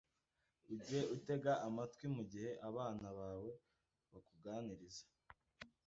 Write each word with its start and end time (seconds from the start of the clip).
Ujye 0.73 0.99
utega 1.15 1.51
amatwi 1.67 2.05
mu 2.15 2.23
gihe 2.31 2.49
abana 2.69 3.07
bawe 3.19 3.51
bakuganiriza 4.11 5.05